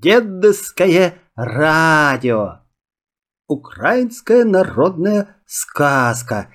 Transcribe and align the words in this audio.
дедовское 0.00 1.14
радио. 1.34 2.60
Украинская 3.46 4.44
народная 4.44 5.36
сказка. 5.46 6.50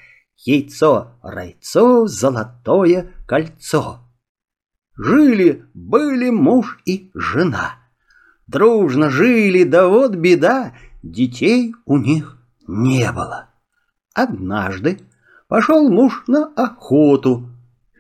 Яйцо-райцо, 0.46 2.08
золотое 2.08 3.14
кольцо. 3.26 4.00
Жили-были 4.98 6.30
муж 6.30 6.80
и 6.86 7.12
жена. 7.16 7.76
Дружно 8.48 9.10
жили, 9.10 9.64
да 9.64 9.88
вот 9.88 10.16
беда, 10.16 10.74
детей 11.02 11.74
у 11.86 11.98
них 11.98 12.38
не 12.68 13.12
было. 13.12 13.50
Однажды 14.14 15.00
пошел 15.48 15.90
муж 15.90 16.24
на 16.28 16.54
охоту. 16.56 17.50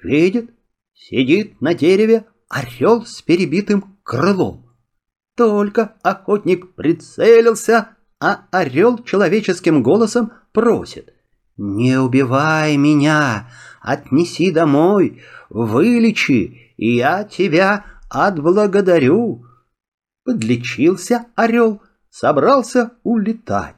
Видит, 0.03 0.53
сидит 0.93 1.61
на 1.61 1.73
дереве 1.73 2.25
орел 2.49 3.05
с 3.05 3.21
перебитым 3.21 3.97
крылом. 4.03 4.62
Только 5.35 5.95
охотник 6.03 6.75
прицелился, 6.75 7.89
а 8.19 8.45
орел 8.51 8.99
человеческим 9.03 9.81
голосом 9.81 10.31
просит. 10.51 11.13
«Не 11.57 11.97
убивай 11.97 12.77
меня, 12.77 13.49
отнеси 13.81 14.51
домой, 14.51 15.21
вылечи, 15.49 16.73
и 16.77 16.95
я 16.95 17.23
тебя 17.23 17.85
отблагодарю». 18.09 19.45
Подлечился 20.23 21.25
орел, 21.35 21.81
собрался 22.09 22.91
улетать. 23.03 23.75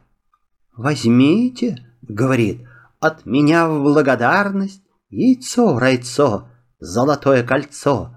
«Возьмите»,— 0.75 1.85
говорит,— 2.01 2.67
«от 2.99 3.25
меня 3.25 3.67
в 3.67 3.81
благодарность 3.81 4.83
яйцо-райцо, 5.09 6.49
золотое 6.79 7.43
кольцо». 7.43 8.14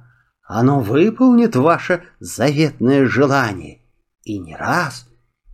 Оно 0.49 0.81
выполнит 0.81 1.57
ваше 1.57 2.05
заветное 2.21 3.07
желание 3.07 3.83
и 4.25 4.39
не 4.39 4.57
раз 4.57 5.07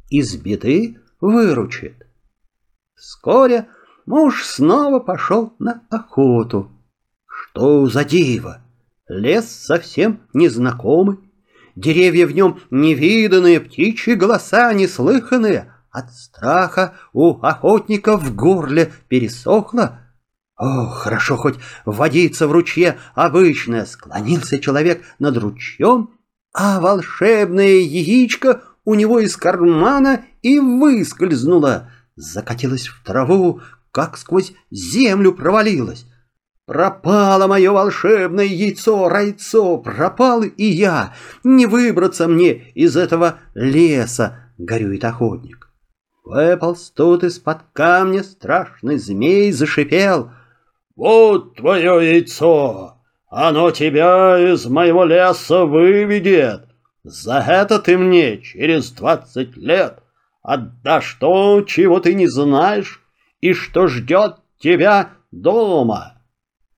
из 0.08 0.36
беды 0.36 0.98
выручит. 1.20 2.06
Вскоре 2.94 3.66
муж 4.06 4.44
снова 4.44 5.00
пошел 5.00 5.52
на 5.58 5.82
охоту. 5.90 6.70
Что 7.26 7.88
за 7.88 8.04
диво! 8.04 8.62
Лес 9.08 9.50
совсем 9.50 10.20
незнакомый, 10.32 11.18
деревья 11.74 12.28
в 12.28 12.32
нем 12.32 12.60
невиданные, 12.70 13.58
птичьи 13.58 14.14
голоса 14.14 14.72
неслыханные. 14.74 15.72
От 15.90 16.12
страха 16.12 16.94
у 17.12 17.40
охотника 17.40 18.16
в 18.16 18.32
горле 18.36 18.92
пересохло, 19.08 20.03
о, 20.64 20.86
хорошо 20.86 21.36
хоть 21.36 21.56
водиться 21.84 22.48
в 22.48 22.52
ручье 22.52 22.96
обычное. 23.14 23.84
Склонился 23.84 24.58
человек 24.58 25.04
над 25.18 25.36
ручьем, 25.36 26.10
а 26.54 26.80
волшебное 26.80 27.80
яичко 27.80 28.62
у 28.86 28.94
него 28.94 29.20
из 29.20 29.36
кармана 29.36 30.24
и 30.40 30.58
выскользнуло. 30.58 31.90
Закатилось 32.16 32.86
в 32.86 33.04
траву, 33.04 33.60
как 33.90 34.16
сквозь 34.16 34.54
землю 34.70 35.32
провалилось. 35.32 36.06
Пропало 36.64 37.46
мое 37.46 37.70
волшебное 37.70 38.46
яйцо-райцо, 38.46 39.76
пропал 39.78 40.44
и 40.44 40.64
я. 40.64 41.12
Не 41.42 41.66
выбраться 41.66 42.26
мне 42.26 42.70
из 42.72 42.96
этого 42.96 43.40
леса, 43.52 44.50
горюет 44.56 45.04
охотник. 45.04 45.68
Выполз 46.24 46.90
тут 46.90 47.22
из-под 47.22 47.58
камня 47.74 48.22
страшный 48.22 48.96
змей, 48.96 49.52
зашипел— 49.52 50.30
вот 50.96 51.56
твое 51.56 52.14
яйцо! 52.14 52.98
Оно 53.28 53.72
тебя 53.72 54.38
из 54.52 54.66
моего 54.66 55.04
леса 55.04 55.64
выведет. 55.64 56.68
За 57.02 57.38
это 57.38 57.80
ты 57.80 57.98
мне 57.98 58.40
через 58.40 58.92
двадцать 58.92 59.56
лет 59.56 59.98
отдашь 60.42 61.14
то, 61.18 61.62
чего 61.62 61.98
ты 61.98 62.14
не 62.14 62.28
знаешь, 62.28 63.02
и 63.40 63.52
что 63.52 63.88
ждет 63.88 64.36
тебя 64.60 65.10
дома. 65.32 66.22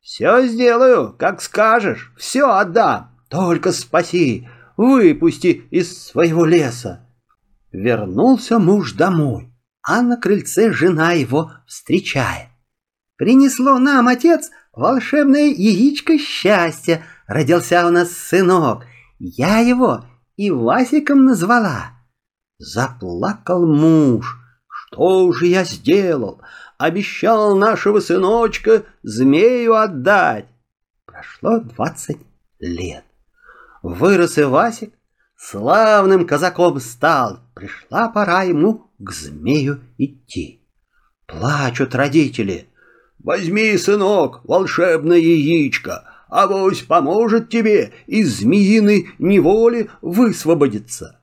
Все 0.01 0.47
сделаю, 0.47 1.15
как 1.19 1.43
скажешь, 1.43 2.13
все 2.17 2.49
отдам. 2.49 3.11
Только 3.29 3.73
спаси, 3.73 4.49
выпусти 4.77 5.65
из 5.71 6.07
своего 6.07 6.47
леса. 6.47 7.07
Вернулся 7.73 8.59
муж 8.59 8.93
домой, 8.93 9.53
а 9.83 10.01
на 10.01 10.17
крыльце 10.17 10.73
жена 10.73 11.13
его 11.13 11.53
встречает. 11.67 12.49
Принесло 13.17 13.79
нам, 13.79 14.09
отец, 14.09 14.51
волшебное 14.73 15.47
яичко 15.47 16.19
счастья. 16.19 17.03
Родился 17.27 17.87
у 17.87 17.91
нас 17.91 18.13
сынок. 18.13 18.85
Я 19.19 19.59
его 19.59 20.05
и 20.37 20.51
Васиком 20.51 21.25
назвала. 21.25 21.93
Заплакал 22.59 23.67
муж. 23.67 24.39
Что 24.69 25.33
же 25.33 25.47
я 25.47 25.65
сделал? 25.65 26.43
Обещал 26.79 27.57
нашего 27.57 28.01
сыночка 28.01 28.85
змею 29.03 29.75
отдать. 29.75 30.47
Прошло 31.07 31.61
двадцать 31.61 32.21
лет. 32.59 33.05
Вырос 33.83 34.37
и 34.37 34.43
Васик, 34.43 34.93
славным 35.37 36.27
казаком 36.27 36.81
стал. 36.81 37.41
Пришла 37.55 38.09
пора 38.11 38.43
ему 38.43 38.91
к 38.99 39.11
змею 39.11 39.81
идти. 39.97 40.63
Плачут 41.27 41.95
родители— 41.95 42.69
Возьми, 43.27 43.77
сынок, 43.77 44.43
волшебное 44.45 45.19
яичко, 45.19 46.05
авось 46.29 46.83
поможет 46.83 47.49
тебе 47.49 47.93
из 48.07 48.39
змеиной 48.39 49.09
неволи 49.19 49.91
высвободиться. 50.01 51.21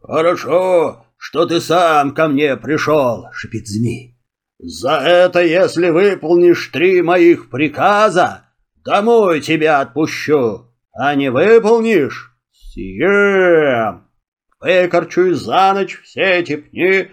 Хорошо, 0.00 1.04
что 1.18 1.44
ты 1.44 1.60
сам 1.60 2.14
ко 2.14 2.28
мне 2.28 2.56
пришел, 2.56 3.26
шипит 3.34 3.68
змей. 3.68 4.18
За 4.60 4.92
это, 4.92 5.44
если 5.44 5.90
выполнишь 5.90 6.70
три 6.72 7.02
моих 7.02 7.50
приказа, 7.50 8.44
домой 8.82 9.42
тебя 9.42 9.80
отпущу, 9.80 10.70
а 10.94 11.14
не 11.14 11.30
выполнишь— 11.30 12.34
съем. 12.50 14.06
Выкорчуй 14.58 15.34
за 15.34 15.74
ночь 15.74 16.00
все 16.02 16.22
эти 16.22 16.56
пни, 16.56 17.10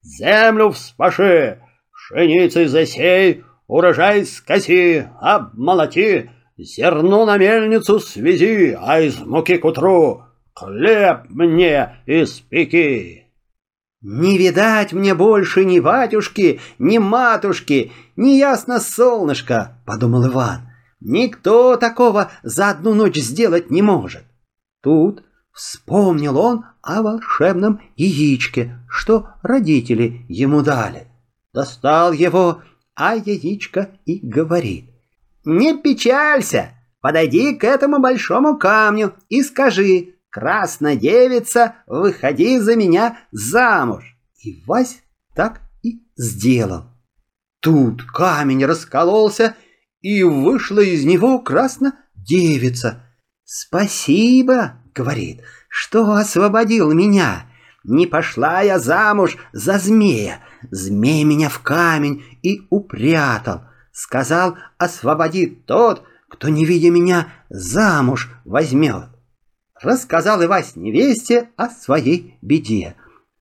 землю 0.00 0.70
вспаши, 0.70 1.60
пшеницей 1.92 2.66
засей, 2.66 3.42
урожай 3.70 4.26
скоси, 4.26 5.08
обмолоти, 5.20 6.30
зерно 6.58 7.24
на 7.24 7.38
мельницу 7.38 8.00
свези, 8.00 8.76
а 8.78 9.00
из 9.00 9.20
муки 9.20 9.58
к 9.58 9.64
утру 9.64 10.24
хлеб 10.54 11.26
мне 11.28 12.02
испеки. 12.06 13.26
Не 14.02 14.38
видать 14.38 14.92
мне 14.92 15.14
больше 15.14 15.64
ни 15.64 15.78
батюшки, 15.78 16.60
ни 16.78 16.98
матушки, 16.98 17.92
ни 18.16 18.30
ясно 18.30 18.80
солнышко, 18.80 19.78
подумал 19.86 20.26
Иван. 20.26 20.62
Никто 21.00 21.76
такого 21.76 22.30
за 22.42 22.70
одну 22.70 22.94
ночь 22.94 23.18
сделать 23.18 23.70
не 23.70 23.82
может. 23.82 24.24
Тут 24.82 25.22
вспомнил 25.52 26.38
он 26.38 26.64
о 26.82 27.02
волшебном 27.02 27.80
яичке, 27.94 28.78
что 28.88 29.28
родители 29.42 30.24
ему 30.28 30.62
дали. 30.62 31.06
Достал 31.52 32.12
его 32.12 32.62
а 33.00 33.14
яичко 33.14 33.98
и 34.04 34.20
говорит. 34.22 34.84
«Не 35.46 35.74
печалься, 35.78 36.74
подойди 37.00 37.54
к 37.54 37.64
этому 37.64 37.98
большому 37.98 38.58
камню 38.58 39.14
и 39.30 39.42
скажи, 39.42 40.16
красная 40.28 40.96
девица, 40.96 41.76
выходи 41.86 42.58
за 42.58 42.76
меня 42.76 43.18
замуж». 43.32 44.04
И 44.44 44.62
Вась 44.66 45.02
так 45.34 45.62
и 45.82 46.02
сделал. 46.14 46.84
Тут 47.60 48.02
камень 48.02 48.66
раскололся, 48.66 49.54
и 50.02 50.22
вышла 50.22 50.80
из 50.80 51.04
него 51.04 51.38
красная 51.38 51.94
девица. 52.14 53.02
«Спасибо»,— 53.44 54.74
говорит,— 54.94 55.40
«что 55.68 56.12
освободил 56.12 56.92
меня. 56.92 57.49
Не 57.84 58.06
пошла 58.06 58.60
я 58.60 58.78
замуж 58.78 59.36
за 59.52 59.78
змея, 59.78 60.40
Змей 60.70 61.24
меня 61.24 61.48
в 61.48 61.60
камень 61.60 62.22
и 62.42 62.66
упрятал. 62.70 63.62
Сказал, 63.92 64.56
освободит 64.78 65.66
тот, 65.66 66.04
кто, 66.28 66.48
не 66.48 66.64
видя 66.64 66.90
меня, 66.90 67.28
замуж 67.48 68.30
возьмет. 68.44 69.08
Рассказал 69.80 70.44
Ивась 70.44 70.76
невесте 70.76 71.50
о 71.56 71.68
своей 71.70 72.38
беде. 72.42 72.94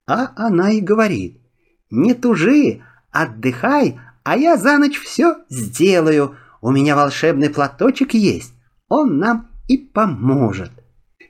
А 0.07 0.31
она 0.35 0.71
и 0.71 0.79
говорит, 0.79 1.41
не 1.91 2.13
тужи, 2.13 2.81
отдыхай, 3.11 3.99
а 4.23 4.37
я 4.37 4.57
за 4.57 4.77
ночь 4.77 4.97
все 4.97 5.37
сделаю. 5.49 6.35
У 6.61 6.71
меня 6.71 6.95
волшебный 6.95 7.49
платочек 7.49 8.13
есть, 8.13 8.53
он 8.87 9.17
нам 9.17 9.49
и 9.67 9.77
поможет. 9.77 10.71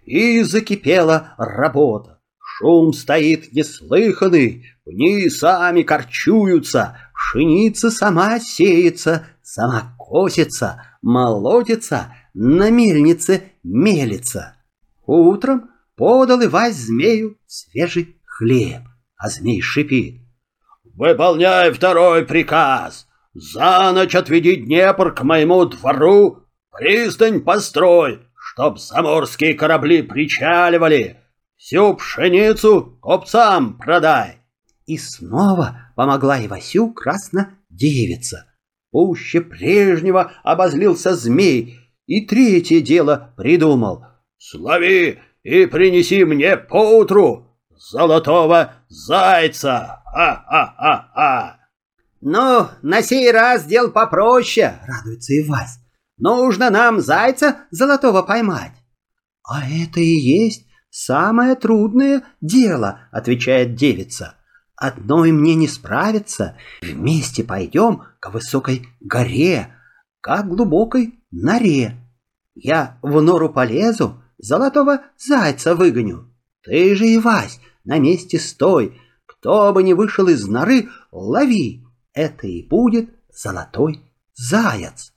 И 0.06 0.41
закипела 0.44 1.33
работа. 1.38 2.19
Шум 2.59 2.91
стоит 2.91 3.53
неслыханный, 3.53 4.65
пни 4.83 5.29
сами 5.29 5.81
корчуются, 5.83 6.97
пшеница 7.13 7.89
сама 7.89 8.38
сеется, 8.41 9.27
сама 9.41 9.95
косится, 9.97 10.83
молотится, 11.01 12.13
на 12.33 12.69
мельнице 12.69 13.44
мелится. 13.63 14.57
Утром 15.06 15.69
подал 15.95 16.44
Ивась 16.44 16.75
змею 16.75 17.38
свежий 17.47 18.17
хлеб, 18.25 18.81
а 19.15 19.29
змей 19.29 19.61
шипит. 19.61 20.21
«Выполняй 20.83 21.71
второй 21.71 22.25
приказ! 22.25 23.07
За 23.33 23.89
ночь 23.94 24.15
отведи 24.15 24.57
Днепр 24.57 25.13
к 25.13 25.23
моему 25.23 25.63
двору, 25.63 26.44
пристань 26.71 27.39
построй, 27.39 28.19
чтоб 28.35 28.77
заморские 28.79 29.53
корабли 29.53 30.01
причаливали, 30.01 31.19
всю 31.59 31.94
пшеницу 31.94 32.97
купцам 33.01 33.77
продай!» 33.77 34.38
И 34.85 34.97
снова 34.97 35.91
помогла 35.95 36.44
Ивасю 36.44 36.91
красно 36.94 37.59
девица. 37.69 38.45
Пуще 38.91 39.41
прежнего 39.41 40.31
обозлился 40.44 41.15
змей, 41.15 41.77
и 42.07 42.25
третье 42.25 42.81
дело 42.81 43.33
придумал. 43.38 44.06
«Слови 44.38 45.19
и 45.44 45.65
принеси 45.67 46.23
мне 46.25 46.57
поутру 46.57 47.56
золотого 47.69 48.73
зайца! 48.88 50.01
Ха-ха-ха-ха!» 50.06 51.59
«Ну, 52.21 52.67
на 52.81 53.01
сей 53.03 53.31
раз 53.31 53.65
дел 53.65 53.91
попроще»,— 53.91 54.79
радуется 54.88 55.33
Ивась. 55.38 55.77
«Нужно 56.17 56.69
нам 56.69 57.00
зайца 57.00 57.67
золотого 57.69 58.23
поймать». 58.23 58.73
«А 59.44 59.61
это 59.69 60.00
и 60.00 60.03
есть 60.03 60.69
самое 60.89 61.56
трудное 61.56 62.24
дело»,— 62.41 63.01
отвечает 63.12 63.75
девица. 63.75 64.36
«Одной 64.75 65.31
мне 65.31 65.56
не 65.56 65.68
справиться. 65.68 66.57
Вместе 66.81 67.44
пойдем 67.44 68.03
к 68.19 68.31
высокой 68.31 68.88
горе, 69.00 69.75
к 70.21 70.44
глубокой 70.44 71.19
норе. 71.31 71.97
Я 72.56 72.97
в 73.01 73.21
нору 73.21 73.50
полезу, 73.50 74.21
золотого 74.38 75.01
зайца 75.18 75.75
выгоню. 75.75 76.33
Ты 76.63 76.95
же, 76.95 77.06
Ивась, 77.15 77.59
на 77.83 78.00
месте 78.00 78.39
стой. 78.39 79.00
Кто 79.25 79.71
бы 79.74 79.83
ни 79.83 79.94
вышел 79.94 80.27
из 80.27 80.45
норы, 80.45 80.89
лови. 81.12 81.85
Это 82.13 82.47
и 82.47 82.68
будет 82.68 83.09
золотой 83.30 84.01
заяц. 84.33 85.13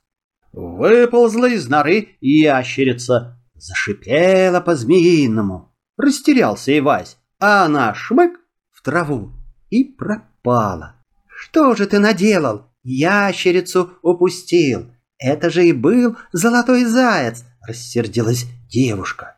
Выползла 0.51 1.49
из 1.49 1.67
норы 1.67 2.09
ящерица, 2.21 3.42
зашипела 3.63 4.59
по-змеиному. 4.59 5.73
Растерялся 5.97 6.77
Ивась, 6.77 7.17
а 7.39 7.65
она 7.65 7.93
шмык 7.93 8.39
в 8.71 8.81
траву 8.81 9.31
и 9.69 9.85
пропала. 9.85 10.95
Что 11.27 11.73
же 11.75 11.87
ты 11.87 11.99
наделал? 11.99 12.67
Ящерицу 12.83 13.93
упустил. 14.01 14.93
Это 15.17 15.49
же 15.49 15.65
и 15.65 15.71
был 15.71 16.17
золотой 16.33 16.83
заяц, 16.83 17.45
рассердилась 17.65 18.45
девушка. 18.69 19.37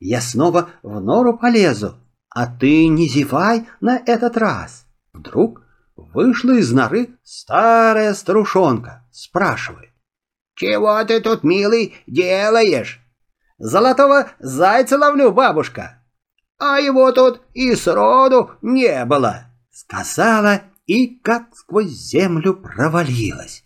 Я 0.00 0.22
снова 0.22 0.70
в 0.82 0.98
нору 1.00 1.36
полезу, 1.36 1.96
а 2.30 2.46
ты 2.46 2.86
не 2.86 3.08
зевай 3.08 3.66
на 3.80 3.98
этот 3.98 4.38
раз. 4.38 4.86
Вдруг 5.12 5.62
вышла 5.96 6.52
из 6.52 6.72
норы 6.72 7.10
старая 7.22 8.14
старушонка, 8.14 9.06
спрашивает. 9.12 9.90
«Чего 10.54 11.04
ты 11.04 11.20
тут, 11.20 11.44
милый, 11.44 11.94
делаешь?» 12.06 13.05
«Золотого 13.58 14.30
зайца 14.38 14.98
ловлю, 14.98 15.32
бабушка». 15.32 16.02
«А 16.58 16.78
его 16.78 17.12
тут 17.12 17.42
и 17.54 17.74
сроду 17.74 18.52
не 18.62 19.04
было»,— 19.04 19.46
сказала 19.70 20.62
и 20.86 21.18
как 21.18 21.54
сквозь 21.54 21.90
землю 21.90 22.54
провалилась. 22.54 23.64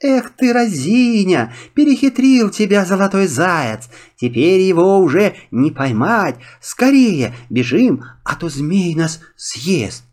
«Эх 0.00 0.30
ты, 0.30 0.52
разиня, 0.52 1.52
перехитрил 1.74 2.50
тебя 2.50 2.84
золотой 2.84 3.26
заяц, 3.26 3.88
теперь 4.16 4.60
его 4.60 4.98
уже 4.98 5.36
не 5.50 5.70
поймать, 5.70 6.36
скорее 6.60 7.34
бежим, 7.50 8.04
а 8.24 8.34
то 8.34 8.48
змей 8.48 8.94
нас 8.94 9.20
съест». 9.36 10.04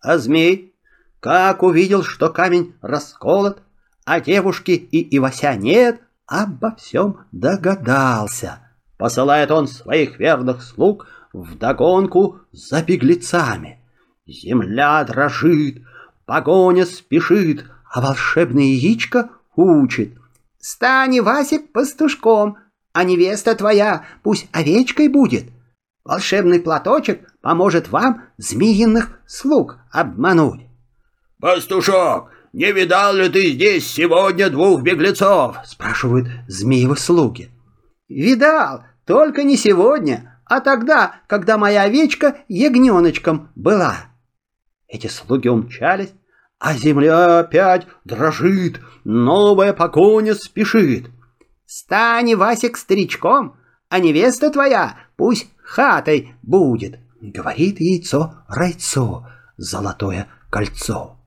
А 0.00 0.18
змей, 0.18 0.74
как 1.20 1.62
увидел, 1.62 2.02
что 2.02 2.30
камень 2.30 2.74
расколот, 2.82 3.62
а 4.04 4.20
девушки 4.20 4.70
и 4.70 5.16
Ивася 5.16 5.54
нет, 5.54 6.00
обо 6.28 6.76
всем 6.76 7.26
догадался. 7.32 8.60
Посылает 8.98 9.50
он 9.50 9.66
своих 9.66 10.18
верных 10.18 10.62
слуг 10.62 11.06
вдогонку 11.32 12.40
за 12.52 12.82
беглецами. 12.82 13.80
Земля 14.26 15.02
дрожит, 15.04 15.82
погоня 16.26 16.84
спешит, 16.84 17.64
а 17.90 18.00
волшебное 18.02 18.64
яичко 18.64 19.30
учит. 19.56 20.14
«Стань, 20.60 21.20
Васик, 21.20 21.72
пастушком, 21.72 22.58
а 22.92 23.04
невеста 23.04 23.54
твоя 23.54 24.04
пусть 24.22 24.48
овечкой 24.52 25.08
будет. 25.08 25.44
Волшебный 26.04 26.60
платочек 26.60 27.32
поможет 27.40 27.88
вам 27.88 28.24
змеиных 28.36 29.18
слуг 29.26 29.78
обмануть». 29.90 30.66
«Пастушок, 31.40 32.30
не 32.58 32.72
видал 32.72 33.14
ли 33.14 33.28
ты 33.28 33.52
здесь 33.52 33.86
сегодня 33.86 34.50
двух 34.50 34.82
беглецов?»— 34.82 35.58
спрашивают 35.64 36.26
змеевы 36.48 36.96
слуги. 36.96 37.52
«Видал, 38.08 38.82
только 39.06 39.44
не 39.44 39.56
сегодня, 39.56 40.40
а 40.44 40.58
тогда, 40.58 41.20
когда 41.28 41.56
моя 41.56 41.82
овечка 41.82 42.38
ягненочком 42.48 43.52
была». 43.54 44.06
Эти 44.88 45.06
слуги 45.06 45.46
умчались, 45.46 46.12
а 46.58 46.74
земля 46.74 47.38
опять 47.38 47.86
дрожит, 48.04 48.80
новая 49.04 49.72
погоня 49.72 50.34
спешит. 50.34 51.10
«Стань, 51.64 52.34
Васик, 52.34 52.76
старичком, 52.76 53.56
а 53.88 54.00
невеста 54.00 54.50
твоя 54.50 54.96
пусть 55.16 55.48
хатой 55.62 56.34
будет»,— 56.42 56.98
говорит 57.20 57.78
яйцо-райцо, 57.78 59.28
золотое 59.56 60.26
кольцо. 60.50 61.17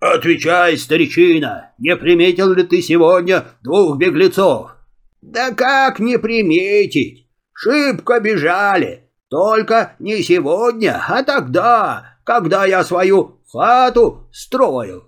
«Отвечай, 0.00 0.76
старичина, 0.76 1.72
не 1.78 1.96
приметил 1.96 2.52
ли 2.52 2.62
ты 2.62 2.82
сегодня 2.82 3.44
двух 3.62 3.98
беглецов?» 3.98 4.76
«Да 5.22 5.52
как 5.52 5.98
не 5.98 6.18
приметить? 6.18 7.26
Шибко 7.52 8.20
бежали, 8.20 9.10
только 9.28 9.96
не 9.98 10.22
сегодня, 10.22 11.02
а 11.08 11.22
тогда, 11.22 12.18
когда 12.24 12.64
я 12.66 12.84
свою 12.84 13.40
хату 13.50 14.28
строил. 14.32 15.04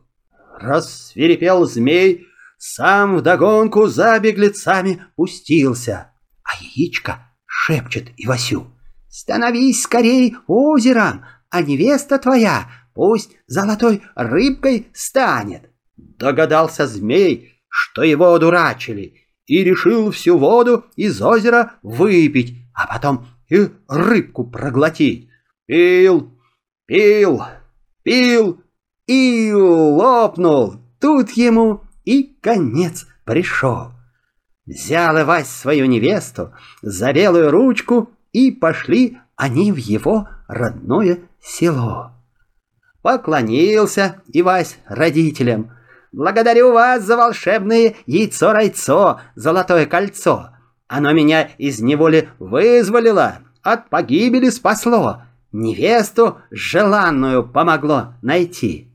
Рассверепел 0.58 1.66
змей, 1.66 2.26
сам 2.56 3.16
вдогонку 3.16 3.86
за 3.86 4.18
беглецами 4.18 5.04
пустился. 5.16 6.12
А 6.42 6.62
яичко 6.62 7.30
шепчет 7.46 8.08
Ивасю. 8.16 8.72
«Становись 9.08 9.82
скорей 9.82 10.36
озером, 10.46 11.24
а 11.50 11.62
невеста 11.62 12.18
твоя 12.18 12.68
пусть 12.98 13.36
золотой 13.46 14.02
рыбкой 14.16 14.88
станет». 14.92 15.70
Догадался 15.96 16.88
змей, 16.88 17.62
что 17.68 18.02
его 18.02 18.34
одурачили, 18.34 19.14
и 19.46 19.62
решил 19.62 20.10
всю 20.10 20.36
воду 20.36 20.84
из 20.96 21.22
озера 21.22 21.74
выпить, 21.84 22.56
а 22.74 22.88
потом 22.88 23.28
и 23.48 23.68
рыбку 23.86 24.50
проглотить. 24.50 25.28
Пил, 25.66 26.36
пил, 26.86 27.44
пил 28.02 28.60
и 29.06 29.52
лопнул. 29.52 30.80
Тут 31.00 31.30
ему 31.30 31.82
и 32.04 32.36
конец 32.42 33.06
пришел. 33.24 33.92
Взял 34.66 35.16
Ивась 35.20 35.48
свою 35.48 35.86
невесту 35.86 36.52
за 36.82 37.12
белую 37.12 37.52
ручку, 37.52 38.10
и 38.32 38.50
пошли 38.50 39.18
они 39.36 39.70
в 39.70 39.76
его 39.76 40.28
родное 40.48 41.20
село. 41.40 42.17
Поклонился 43.02 44.22
Ивась 44.32 44.78
родителям. 44.86 45.72
«Благодарю 46.10 46.72
вас 46.72 47.04
за 47.04 47.16
волшебное 47.16 47.94
яйцо-райцо, 48.06 49.20
золотое 49.34 49.86
кольцо. 49.86 50.50
Оно 50.86 51.12
меня 51.12 51.50
из 51.58 51.80
неволи 51.80 52.30
вызволило, 52.38 53.38
от 53.62 53.90
погибели 53.90 54.48
спасло 54.48 55.22
невесту 55.52 56.38
желанную 56.50 57.48
помогло 57.48 58.14
найти. 58.22 58.92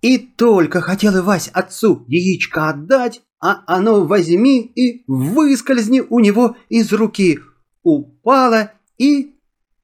И 0.00 0.18
только 0.18 0.80
хотел 0.80 1.16
Ивась 1.18 1.48
отцу 1.48 2.04
яичко 2.08 2.68
отдать, 2.68 3.22
а 3.40 3.62
оно 3.66 4.04
возьми 4.04 4.60
и 4.60 5.04
выскользни 5.06 6.00
у 6.00 6.20
него 6.20 6.56
из 6.68 6.92
руки. 6.92 7.40
Упало 7.82 8.72
и 8.98 9.36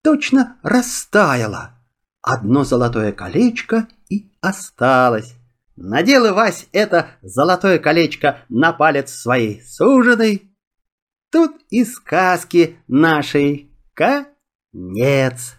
точно 0.02 0.58
растаяло. 0.62 1.79
Одно 2.22 2.64
золотое 2.64 3.12
колечко 3.12 3.88
и 4.08 4.30
осталось. 4.40 5.34
Надел 5.76 6.28
Ивась 6.28 6.68
это 6.72 7.08
золотое 7.22 7.78
колечко 7.78 8.40
на 8.48 8.72
палец 8.72 9.10
своей 9.10 9.62
суженой. 9.62 10.54
Тут 11.30 11.52
и 11.70 11.84
сказки 11.84 12.78
нашей 12.86 13.70
конец. 13.94 15.56